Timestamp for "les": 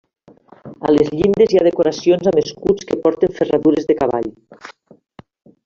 0.93-1.11